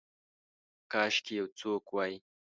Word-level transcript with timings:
کاشکي 0.91 1.33
یو 1.39 1.47
څوک 1.59 1.85
وی 1.95 2.13